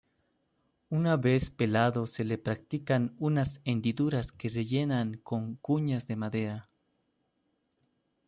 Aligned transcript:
Una 0.89 1.15
vez 1.15 1.51
pelado 1.51 2.07
se 2.07 2.23
le 2.23 2.39
practican 2.39 3.15
unas 3.19 3.61
hendiduras 3.65 4.31
que 4.31 4.49
rellenan 4.49 5.17
con 5.17 5.57
cuñas 5.57 6.07
de 6.07 6.15
madera. 6.15 6.69